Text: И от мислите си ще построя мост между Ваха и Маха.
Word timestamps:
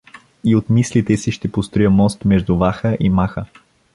И 0.43 0.55
от 0.55 0.69
мислите 0.69 1.17
си 1.17 1.31
ще 1.31 1.51
построя 1.51 1.89
мост 1.89 2.25
между 2.25 2.57
Ваха 2.57 2.97
и 2.99 3.09
Маха. 3.09 3.45